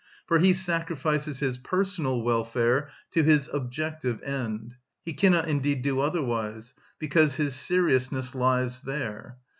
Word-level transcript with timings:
For 0.25 0.39
he 0.39 0.53
sacrifices 0.53 1.41
his 1.41 1.59
personal 1.59 2.23
welfare 2.23 2.89
to 3.11 3.21
his 3.21 3.47
objective 3.53 4.19
end; 4.23 4.73
he 5.05 5.13
cannot 5.13 5.47
indeed 5.47 5.83
do 5.83 5.99
otherwise, 5.99 6.73
because 6.97 7.35
his 7.35 7.53
seriousness 7.55 8.33
lies 8.33 8.81
there. 8.81 9.37